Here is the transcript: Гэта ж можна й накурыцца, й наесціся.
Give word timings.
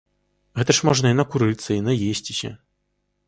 Гэта 0.59 0.71
ж 0.77 0.87
можна 0.89 1.11
й 1.11 1.17
накурыцца, 1.19 1.67
й 1.75 1.83
наесціся. 1.89 2.51